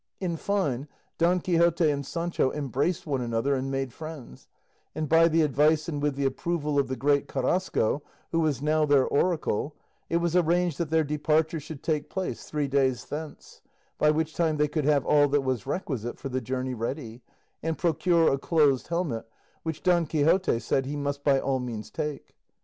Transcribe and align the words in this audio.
In 0.19 0.35
fine, 0.35 0.87
Don 1.19 1.39
Quixote 1.41 1.87
and 1.91 2.03
Sancho 2.03 2.51
embraced 2.53 3.05
one 3.05 3.21
another 3.21 3.53
and 3.53 3.69
made 3.69 3.93
friends, 3.93 4.47
and 4.95 5.07
by 5.07 5.27
the 5.27 5.43
advice 5.43 5.87
and 5.87 6.01
with 6.01 6.15
the 6.15 6.25
approval 6.25 6.79
of 6.79 6.87
the 6.87 6.95
great 6.95 7.27
Carrasco, 7.27 8.01
who 8.31 8.39
was 8.39 8.63
now 8.63 8.83
their 8.83 9.05
oracle, 9.05 9.75
it 10.09 10.17
was 10.17 10.35
arranged 10.35 10.79
that 10.79 10.89
their 10.89 11.03
departure 11.03 11.59
should 11.59 11.83
take 11.83 12.09
place 12.09 12.45
three 12.45 12.67
days 12.67 13.05
thence, 13.05 13.61
by 13.99 14.09
which 14.09 14.33
time 14.33 14.57
they 14.57 14.67
could 14.67 14.85
have 14.85 15.05
all 15.05 15.27
that 15.27 15.41
was 15.41 15.67
requisite 15.67 16.17
for 16.17 16.29
the 16.29 16.41
journey 16.41 16.73
ready, 16.73 17.21
and 17.61 17.77
procure 17.77 18.33
a 18.33 18.39
closed 18.39 18.87
helmet, 18.87 19.29
which 19.61 19.83
Don 19.83 20.07
Quixote 20.07 20.57
said 20.61 20.87
he 20.87 20.95
must 20.95 21.23
by 21.23 21.39
all 21.39 21.59
means 21.59 21.91
take. 21.91 22.33